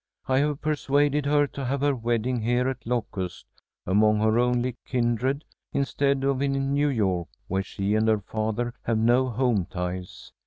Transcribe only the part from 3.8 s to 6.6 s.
among her only kindred, instead of